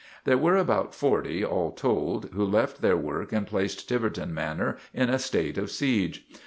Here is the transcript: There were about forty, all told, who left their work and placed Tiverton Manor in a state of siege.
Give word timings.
There 0.25 0.35
were 0.35 0.57
about 0.57 0.95
forty, 0.95 1.45
all 1.45 1.71
told, 1.71 2.31
who 2.33 2.43
left 2.43 2.81
their 2.81 2.97
work 2.97 3.31
and 3.31 3.45
placed 3.45 3.87
Tiverton 3.87 4.33
Manor 4.33 4.77
in 4.95 5.11
a 5.11 5.19
state 5.19 5.59
of 5.59 5.69
siege. 5.69 6.25